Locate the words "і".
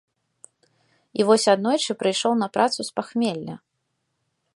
1.19-1.27